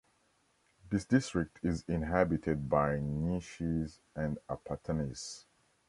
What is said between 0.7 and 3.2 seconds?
This district is inhabited by